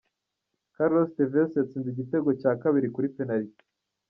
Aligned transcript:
Carlos 0.75 1.09
Tevez 1.15 1.51
yatsinze 1.57 1.87
igitego 1.91 2.29
cya 2.41 2.51
kabiri 2.61 2.87
kuri 2.93 3.07
penaliti. 3.15 3.63